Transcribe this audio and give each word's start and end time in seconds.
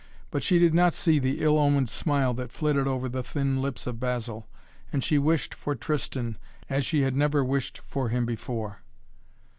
But 0.31 0.41
she 0.41 0.57
did 0.57 0.73
not 0.73 0.95
see 0.95 1.19
the 1.19 1.43
ill 1.43 1.59
omened 1.59 1.87
smile 1.87 2.33
that 2.33 2.51
flitted 2.51 2.87
over 2.87 3.07
the 3.07 3.21
thin 3.21 3.61
lips 3.61 3.85
of 3.85 3.99
Basil, 3.99 4.47
and 4.91 5.03
she 5.03 5.19
wished 5.19 5.53
for 5.53 5.75
Tristan 5.75 6.39
as 6.71 6.83
she 6.87 7.01
had 7.03 7.15
never 7.15 7.43
wished 7.45 7.77
for 7.85 8.09
him 8.09 8.25
before. 8.25 8.79